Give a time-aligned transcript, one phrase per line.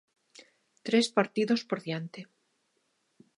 [0.85, 2.19] Tres partidos por diante.